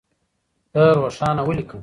ته 0.73 0.81
روښانه 0.97 1.41
وليکه. 1.45 1.77